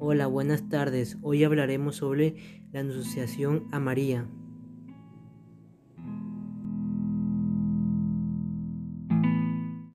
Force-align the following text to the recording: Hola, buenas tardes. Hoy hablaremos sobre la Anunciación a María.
Hola, 0.00 0.28
buenas 0.28 0.68
tardes. 0.68 1.18
Hoy 1.22 1.42
hablaremos 1.42 1.96
sobre 1.96 2.36
la 2.72 2.78
Anunciación 2.80 3.66
a 3.72 3.80
María. 3.80 4.28